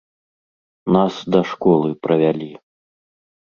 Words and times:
Нас 0.95 1.19
да 1.37 1.43
школы 1.51 1.95
правялі. 2.09 2.51